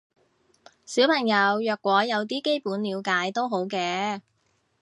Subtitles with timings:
[0.83, 4.21] 小朋友若果有啲基本了解都好嘅